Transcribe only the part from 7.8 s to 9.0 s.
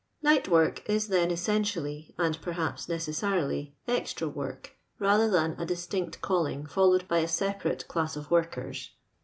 class of workers.